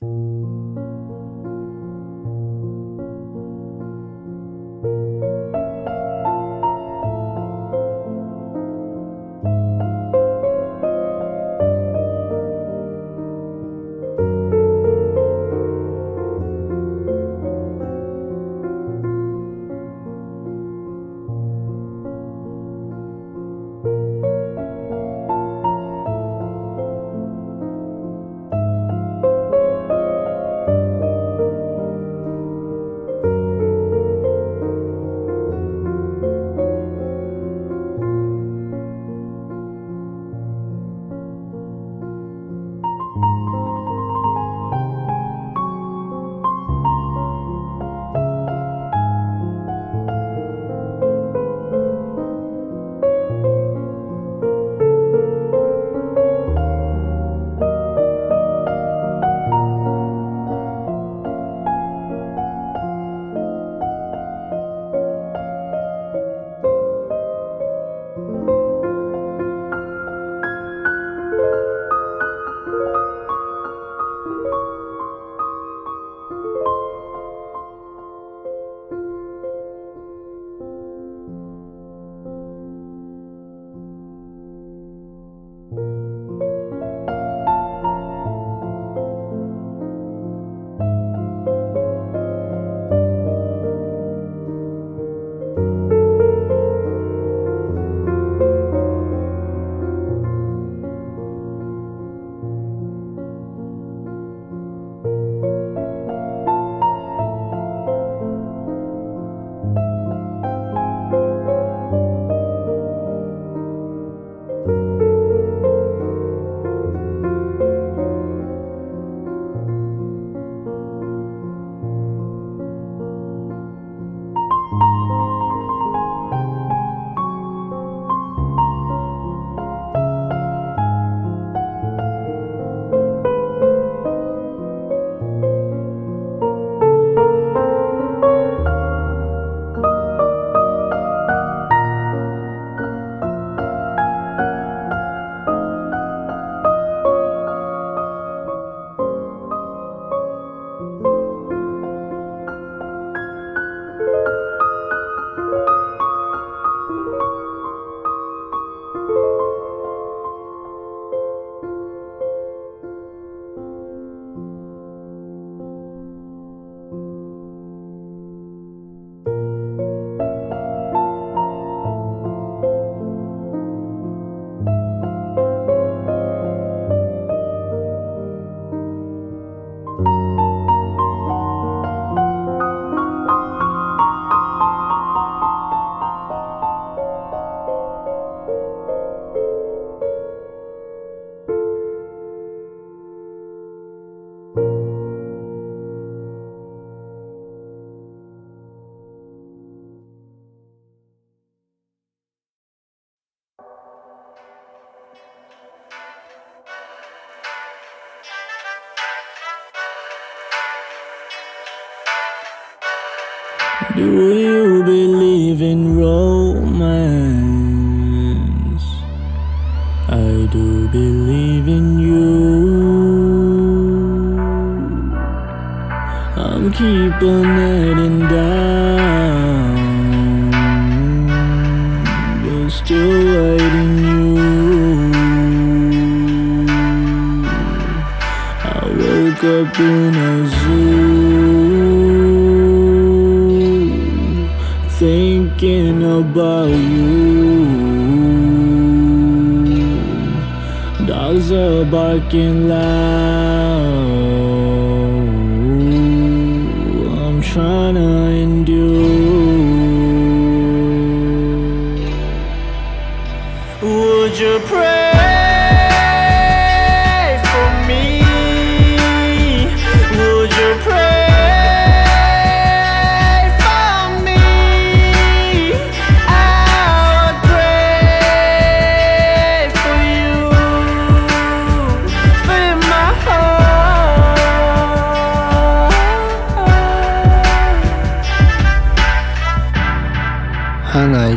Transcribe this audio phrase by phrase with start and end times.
[0.00, 0.37] Do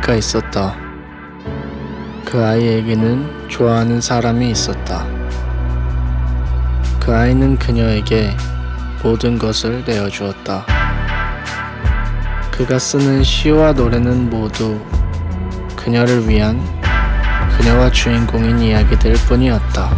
[0.02, 0.76] 아이가 있었다.
[2.26, 5.06] 그 아이에게는 좋아하는 사람이 있었다.
[7.00, 8.36] 그 아이는 그녀에게
[9.04, 10.66] 모든 것을 내어주었다.
[12.52, 14.80] 그가 쓰는 시와 노래는 모두
[15.76, 16.60] 그녀를 위한
[17.58, 19.90] 그녀와 주인공인 이야기들 뿐이었다.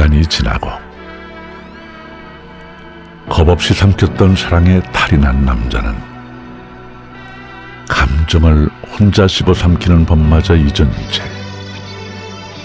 [0.00, 0.70] 시간이 지나고
[3.28, 5.94] 겁없이 삼켰던 사랑에 탈이 난 남자는
[7.86, 11.22] 감정을 혼자 씹어 삼키는 법마저 잊은 채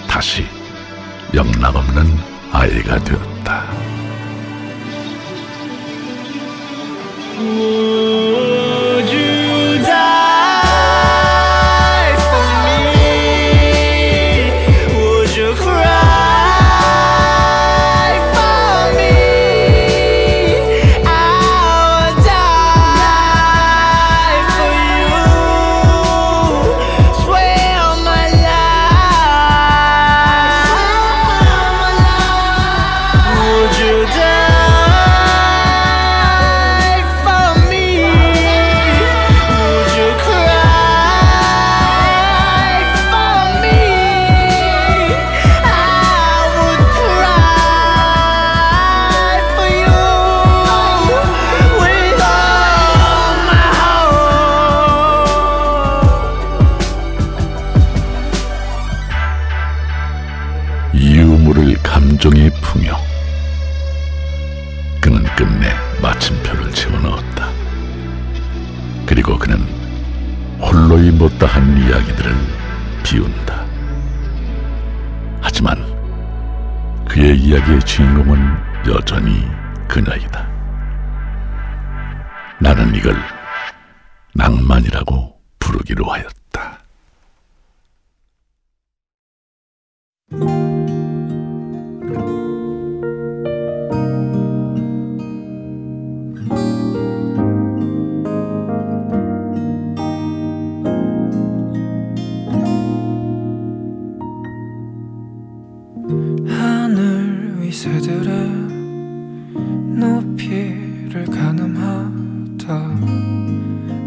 [0.08, 0.46] 다시
[1.34, 2.18] 영락없는
[2.52, 3.35] 아이가 되었다.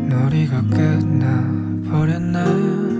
[0.10, 2.99] 놀이가 끝나버렸네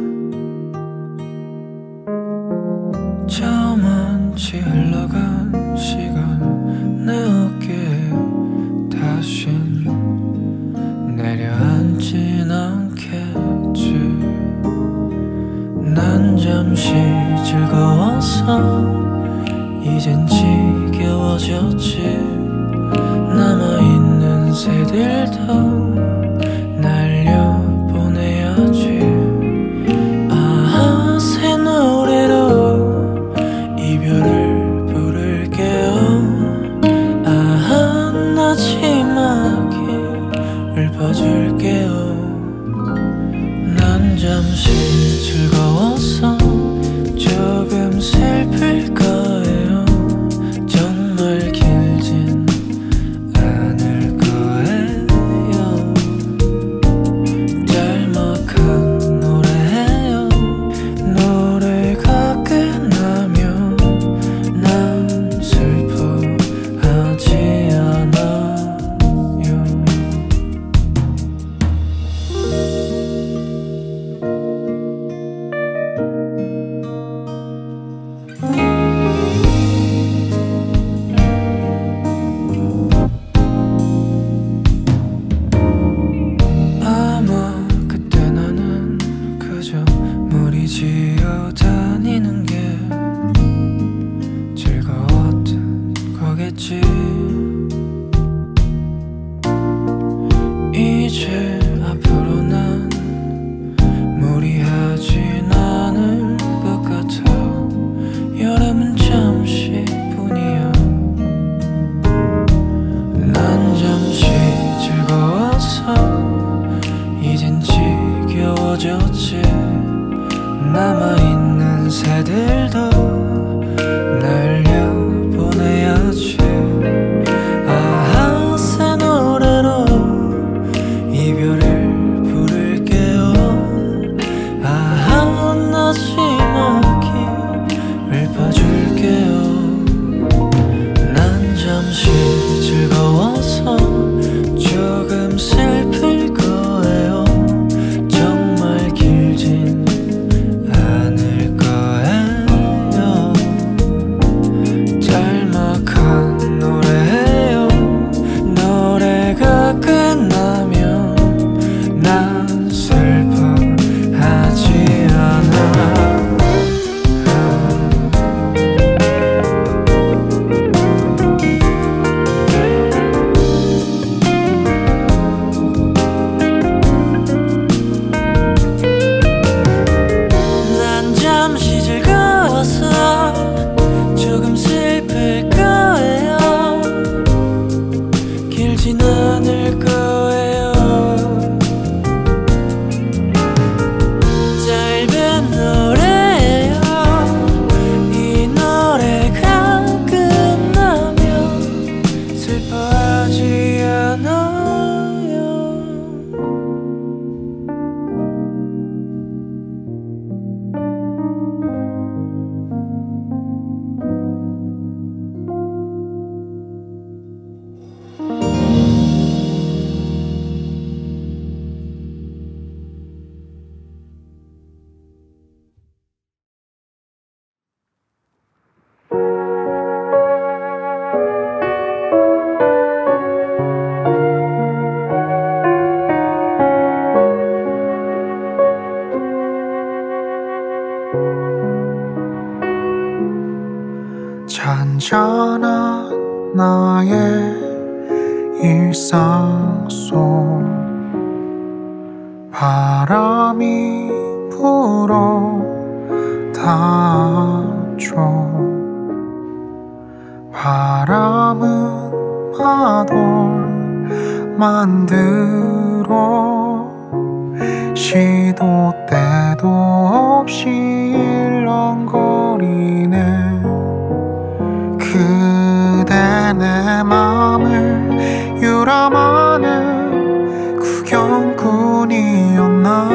[275.12, 276.14] 그대
[276.54, 283.10] 내 맘을 유람하는 구경꾼이었나?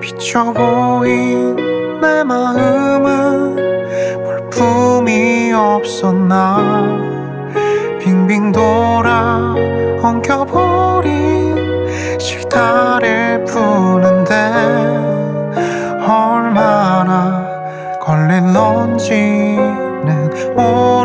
[0.00, 1.56] 비쳐 보인
[2.00, 3.56] 내 마음은
[4.22, 7.02] 볼품이 없었나?
[7.98, 9.54] 빙빙 돌아
[10.02, 11.56] 엉켜버린
[12.20, 14.34] 실타를 푸는데
[16.06, 17.44] 얼마나
[18.00, 19.53] 걸릴런지
[20.56, 21.03] 我。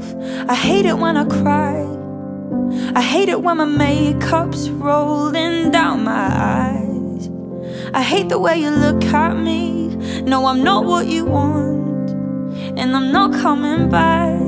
[0.00, 0.48] Myself.
[0.48, 1.86] I hate it when I cry.
[2.94, 7.30] I hate it when my makeup's rolling down my eyes.
[7.94, 9.88] I hate the way you look at me.
[10.22, 12.10] No, I'm not what you want.
[12.78, 14.38] And I'm not coming back.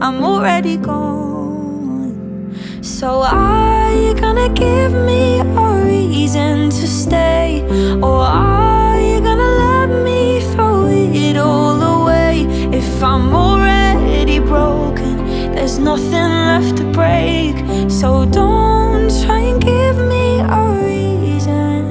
[0.00, 2.54] I'm already gone.
[2.82, 7.62] So are you gonna give me a reason to stay?
[8.02, 12.46] Or are you gonna let me throw it all away?
[12.72, 13.85] If I'm already
[14.46, 15.16] broken,
[15.54, 17.56] there's nothing left to break.
[17.90, 21.82] So don't try and give me a reason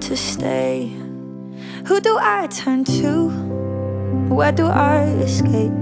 [0.00, 0.92] to stay.
[1.86, 3.30] Who do I turn to?
[4.28, 5.72] Where do I escape?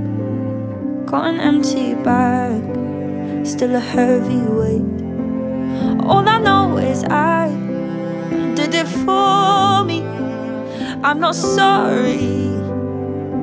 [1.06, 2.62] Got an empty bag,
[3.46, 5.00] still a heavy weight.
[6.04, 7.48] All I know is I
[8.54, 10.02] did it for me.
[11.02, 12.54] I'm not sorry,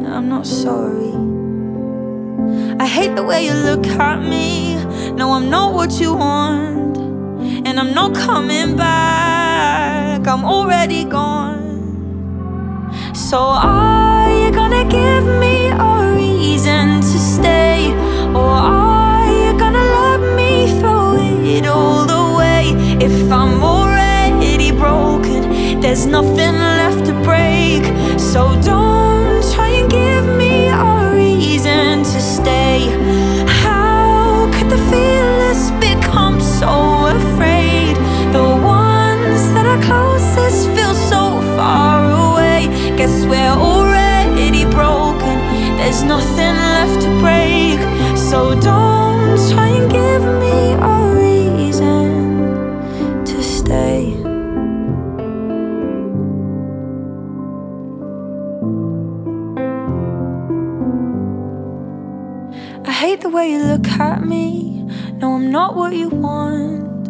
[0.06, 1.27] I'm not sorry.
[2.80, 4.76] I hate the way you look at me.
[5.14, 6.98] No, I'm not what you want,
[7.68, 10.28] and I'm not coming back.
[10.28, 11.58] I'm already gone.
[13.14, 17.92] So are you gonna give me a reason to stay?
[18.34, 22.76] Or are you gonna let me throw it all away?
[23.04, 27.84] If I'm already broken, there's nothing left to break.
[28.20, 31.07] So don't try and give me a
[31.38, 32.80] reason to stay.
[33.64, 36.74] How could the fearless become so
[37.20, 37.96] afraid?
[38.38, 38.48] The
[38.82, 41.24] ones that are closest feel so
[41.56, 42.62] far away.
[42.98, 45.38] Guess we're already broken.
[45.78, 47.80] There's nothing left to break.
[48.18, 48.87] So don't
[65.78, 67.06] what you want.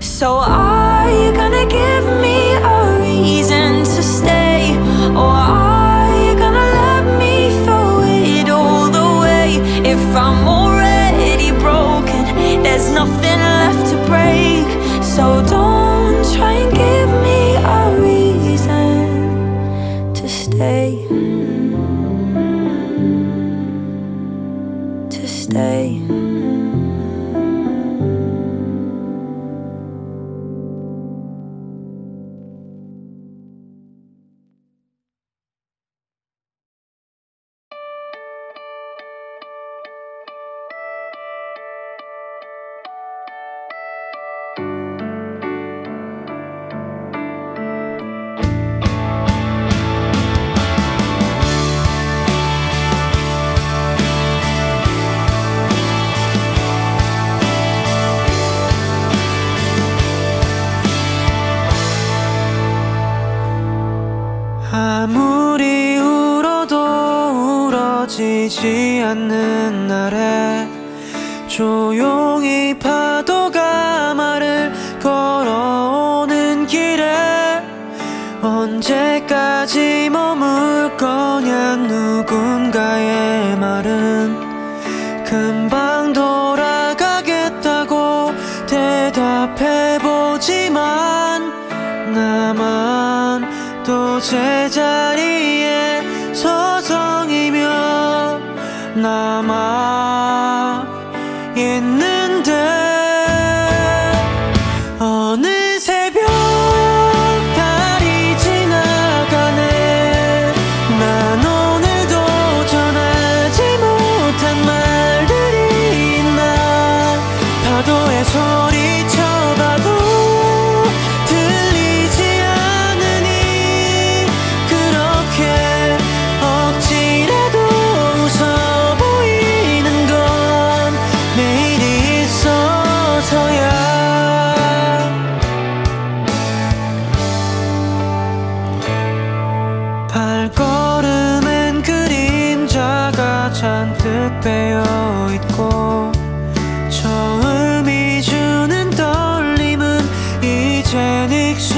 [0.00, 2.38] So are you gonna give me
[2.74, 4.74] a reason to stay?
[5.22, 9.48] Or are you gonna let me throw it all away?
[9.94, 12.22] If I'm already broken,
[12.62, 14.66] there's nothing left to break.
[15.14, 15.61] So don't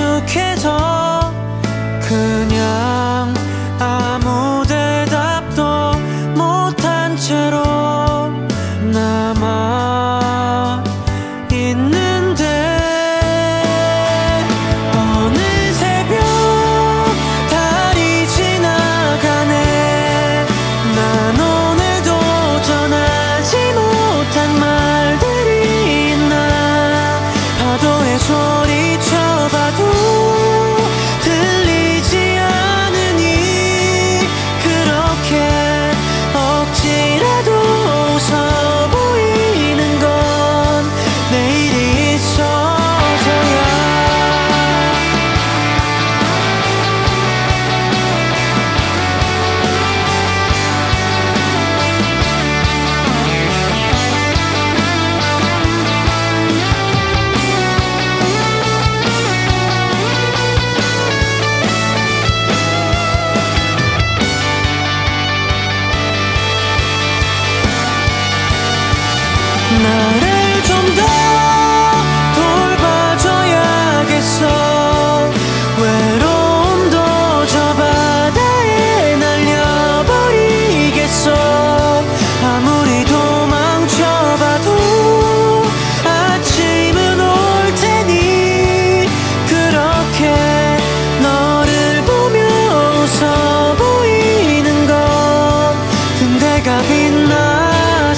[0.05, 1.33] 익숙해져
[2.07, 2.93] 그냥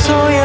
[0.06, 0.35] soy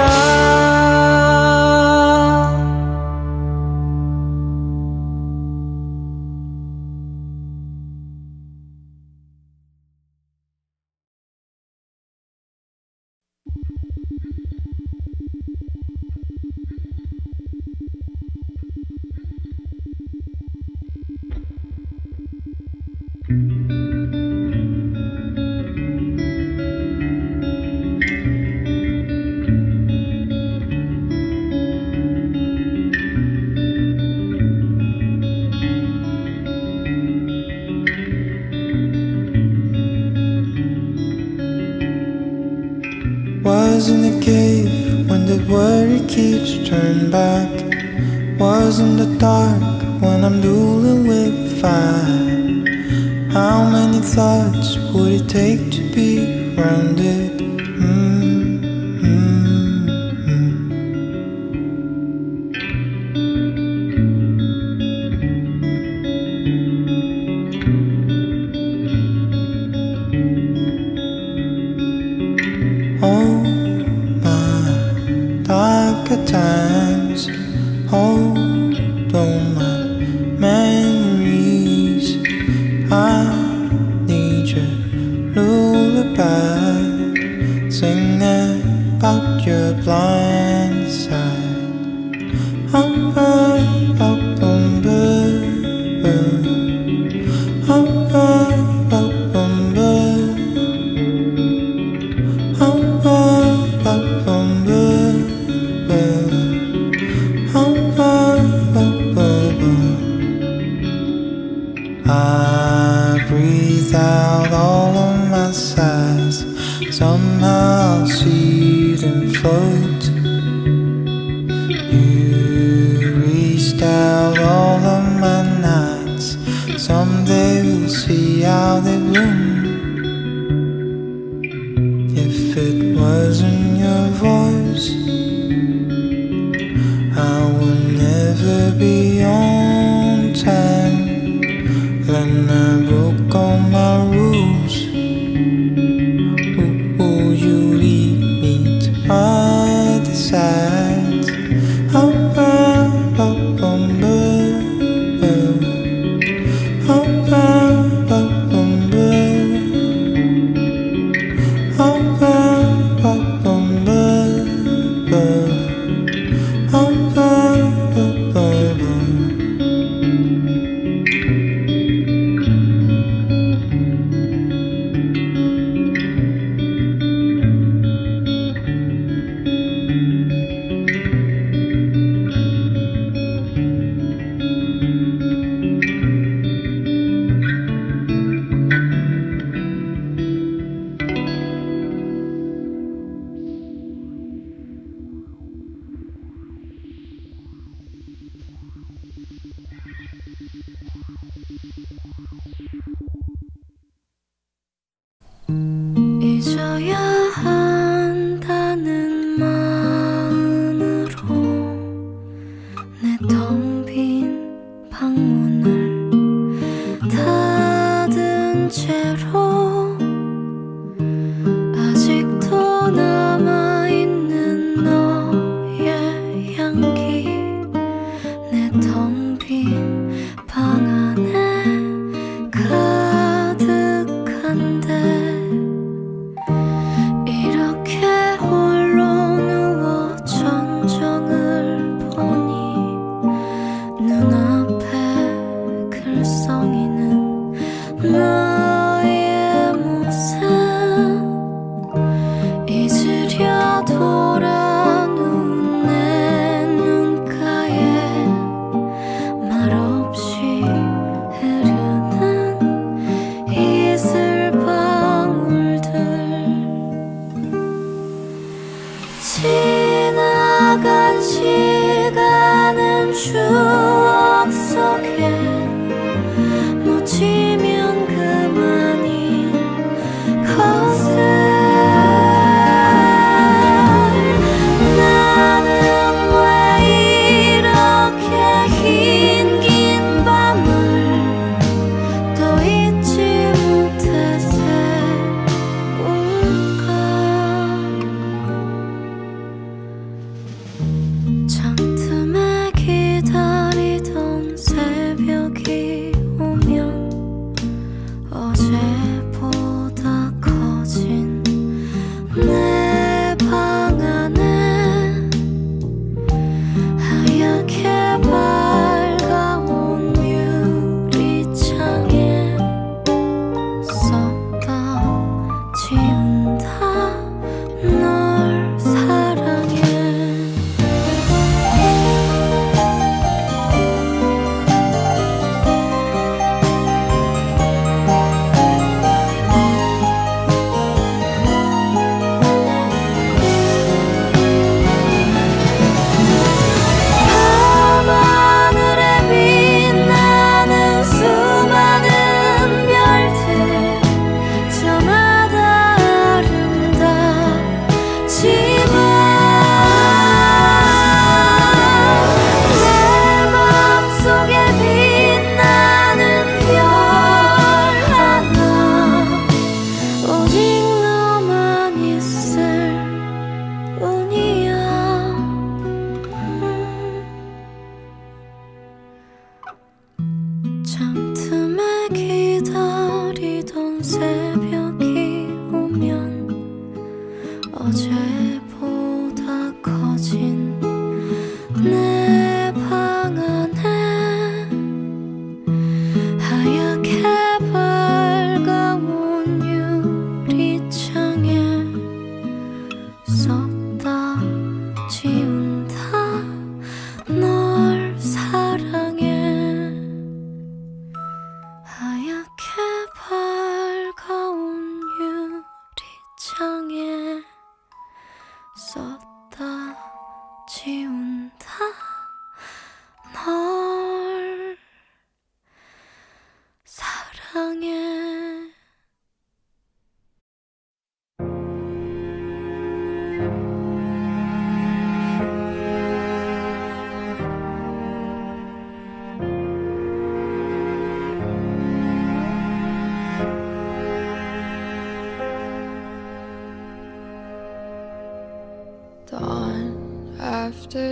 [88.20, 90.81] about your blind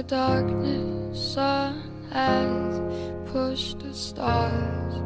[0.10, 2.82] darkness, sun has
[3.32, 5.04] pushed the stars.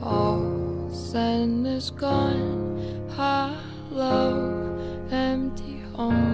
[0.00, 4.78] All sin is gone, hollow,
[5.10, 6.31] empty home.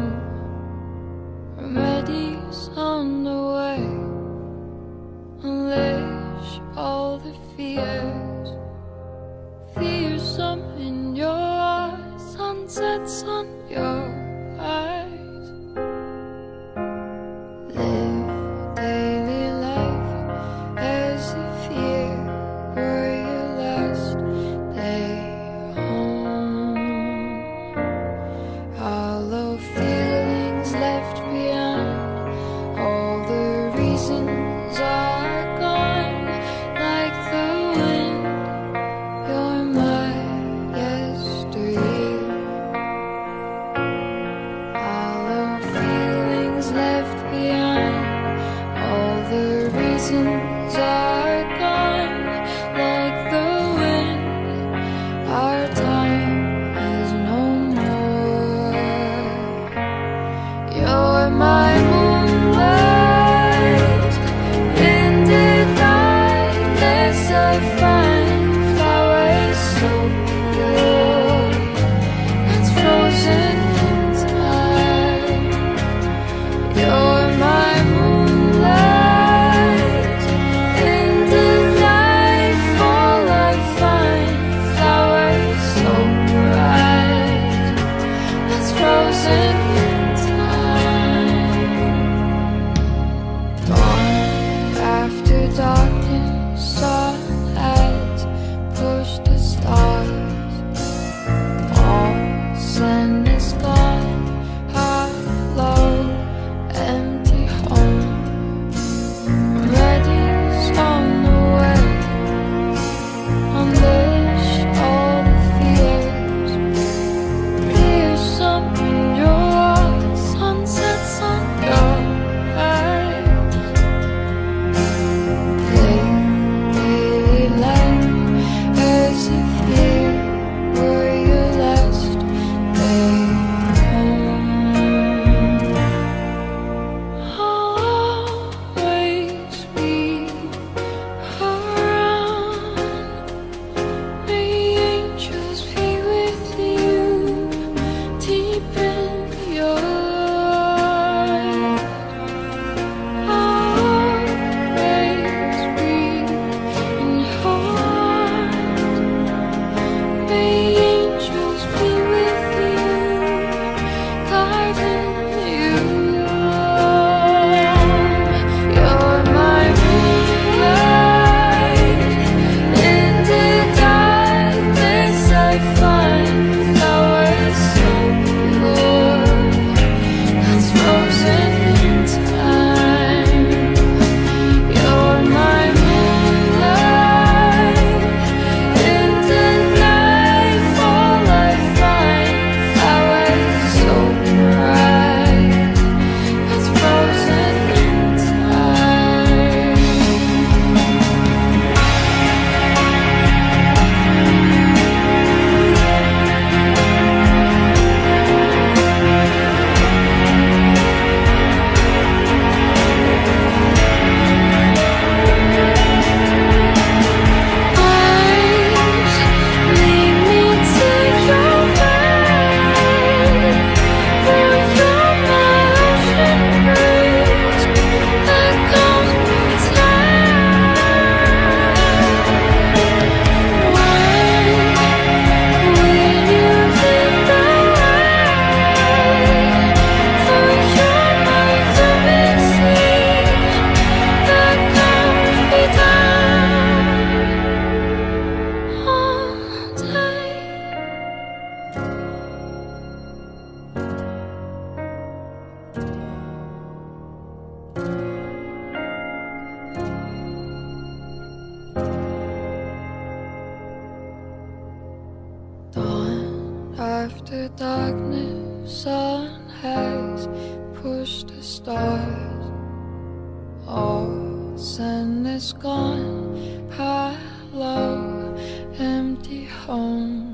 [279.18, 280.27] Empty home.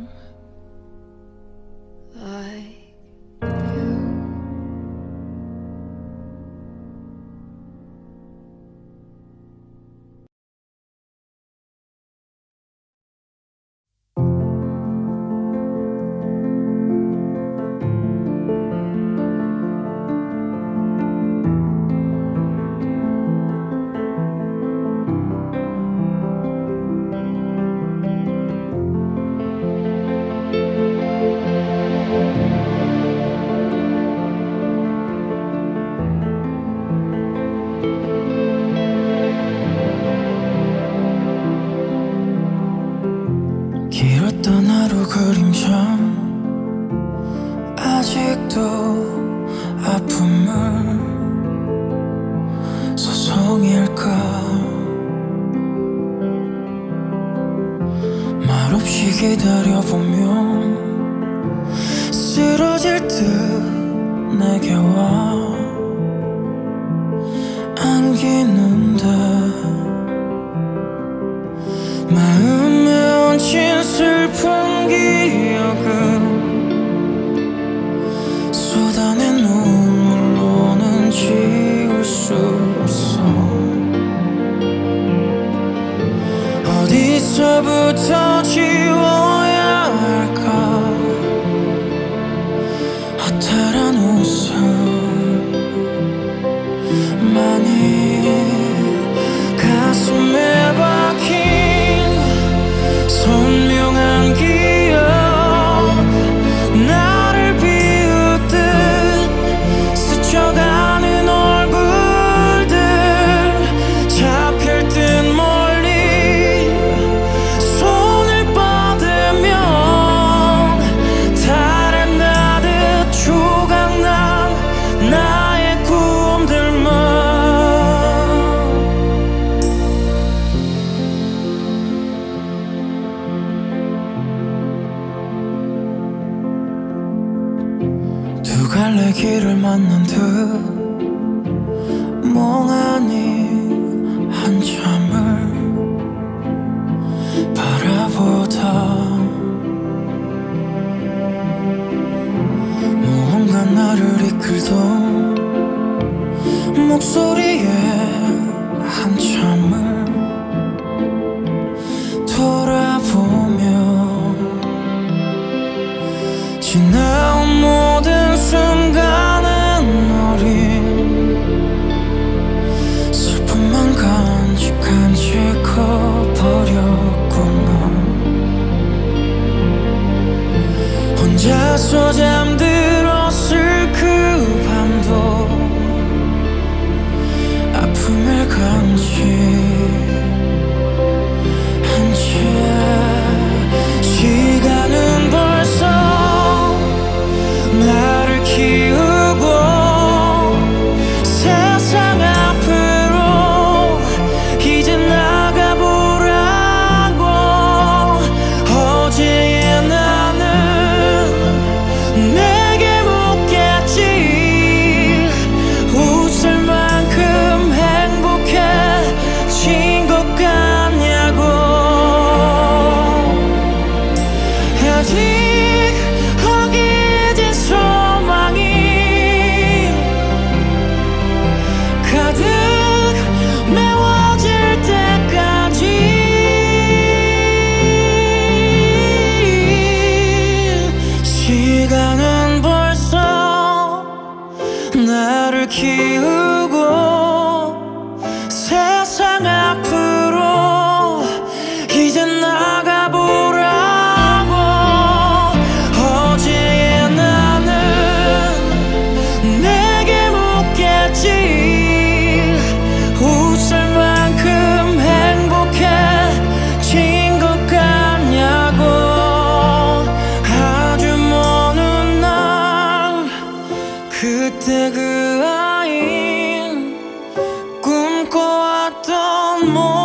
[278.34, 280.03] poco a.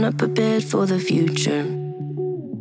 [0.00, 1.62] I'm not prepared for the future.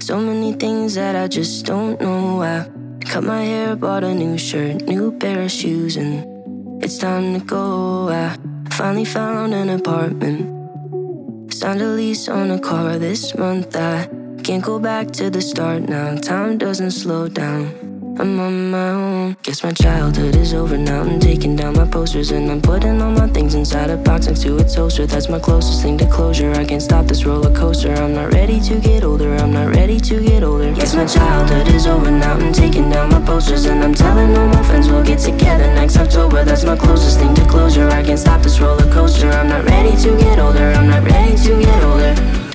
[0.02, 2.44] So many things that I just don't know.
[2.44, 2.68] I
[3.06, 7.40] cut my hair, bought a new shirt, new pair of shoes, and it's time to
[7.40, 8.10] go.
[8.10, 8.36] I
[8.72, 11.54] finally found an apartment.
[11.54, 13.74] Signed a lease on a car this month.
[13.74, 14.10] I
[14.44, 16.16] can't go back to the start now.
[16.16, 17.89] Time doesn't slow down.
[18.20, 19.38] I'm on my own.
[19.44, 21.04] Guess my childhood is over now.
[21.04, 24.42] I'm taking down my posters and I'm putting all my things inside a box next
[24.42, 25.06] to a toaster.
[25.06, 26.52] That's my closest thing to closure.
[26.52, 27.94] I can't stop this roller coaster.
[27.94, 29.36] I'm not ready to get older.
[29.36, 30.74] I'm not ready to get older.
[30.74, 32.34] Guess my childhood is over now.
[32.34, 35.96] I'm taking down my posters and I'm telling all my friends we'll get together next
[35.96, 36.44] October.
[36.44, 37.88] That's my closest thing to closure.
[37.88, 39.30] I can't stop this roller coaster.
[39.30, 40.74] I'm not ready to get older.
[40.74, 42.49] I'm not ready to get older.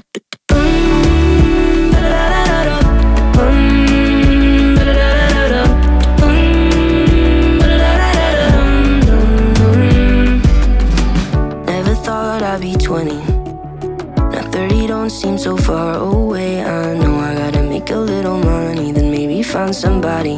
[15.04, 16.62] 30 don't seem so far away.
[16.62, 20.36] I know I gotta make a little money, then maybe find somebody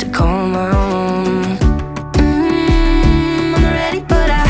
[0.00, 1.56] to call my own.
[2.12, 4.46] Mm, I'm ready, but I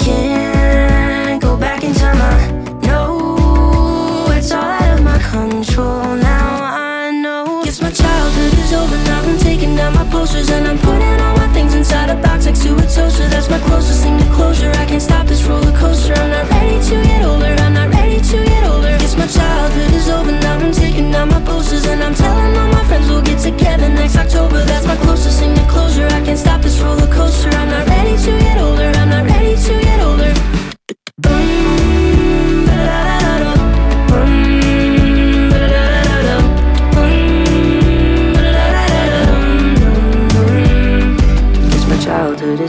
[0.00, 2.20] can't go back in time.
[2.20, 2.50] I
[2.86, 6.48] know it's all out of my control now.
[6.64, 7.62] I know.
[7.64, 9.22] Guess my childhood is over now.
[9.22, 12.62] I'm taking down my posters and I'm putting all my things inside a box next
[12.64, 13.28] to a toaster.
[13.28, 14.70] That's my closest thing to closure.
[14.70, 16.14] I can't stop this roller coaster.
[16.14, 17.27] I'm not ready to get older.
[21.48, 24.64] Posters and I'm telling all my friends we'll get together next October.
[24.64, 26.06] That's my closest thing to closure.
[26.06, 27.50] I can't stop this roller coaster.
[27.50, 28.97] I'm not ready to get older.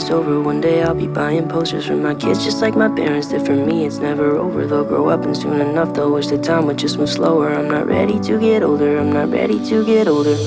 [0.04, 0.40] Is over.
[0.40, 3.56] One day I'll be buying posters for my kids, just like my parents did for
[3.56, 3.86] me.
[3.86, 4.66] It's never over.
[4.66, 7.50] They'll grow up and soon enough they'll wish the time would just move slower.
[7.50, 8.98] I'm not ready to get older.
[9.00, 10.38] I'm not ready to get older.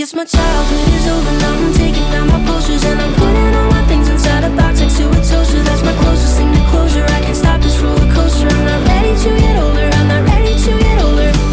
[0.00, 1.32] Yes, my childhood is over.
[1.42, 4.80] Now I'm taking down my posters and I'm putting all my things inside a box
[4.80, 5.62] next to a toaster.
[5.68, 7.04] That's my closest thing to closure.
[7.04, 8.48] I can't stop this roller coaster.
[8.48, 9.88] I'm not ready to get older.
[9.98, 11.45] I'm not ready to get older.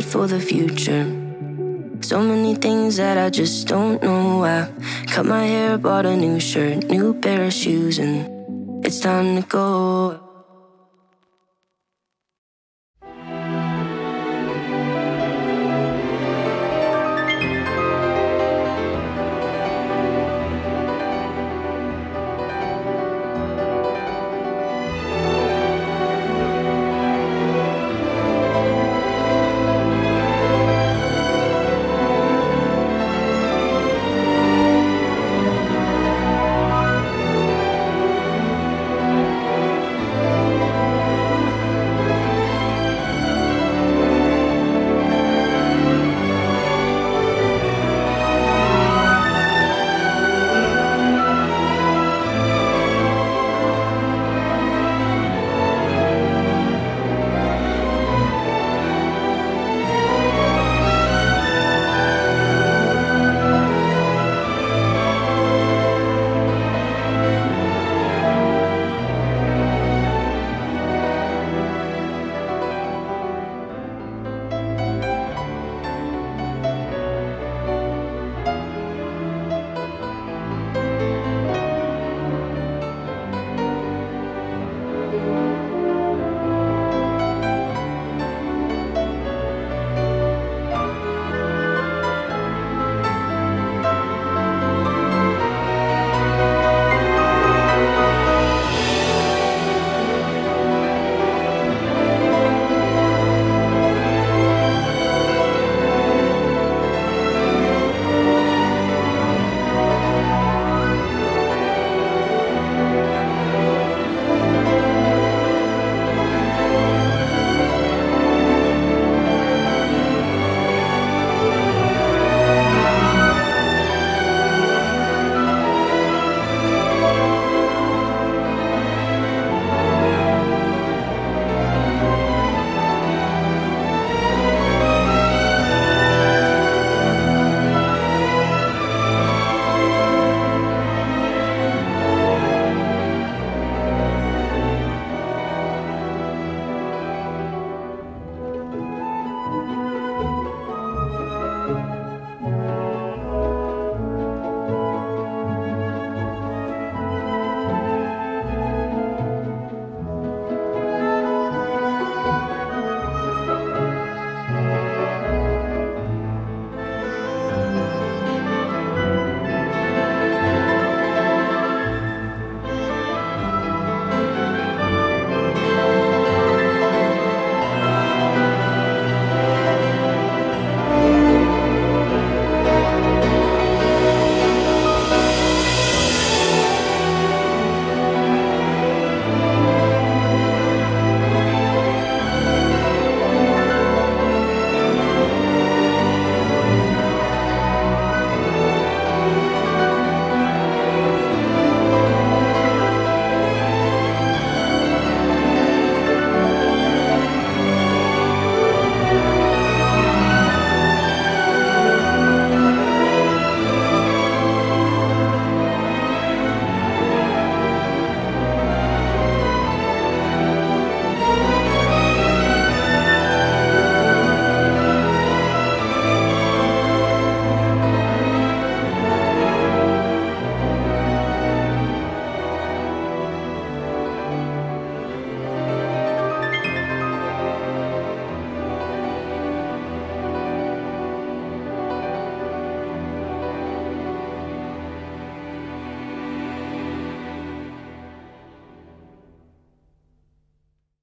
[0.00, 1.04] Prepared for the future.
[2.02, 4.44] So many things that I just don't know.
[4.44, 4.68] I
[5.06, 9.48] cut my hair, bought a new shirt, new pair of shoes, and it's time to
[9.48, 10.29] go.